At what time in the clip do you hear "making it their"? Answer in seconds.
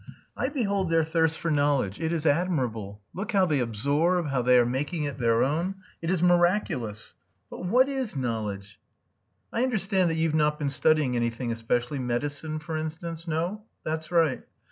4.65-5.43